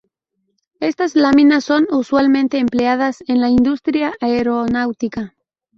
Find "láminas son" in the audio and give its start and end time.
1.15-1.85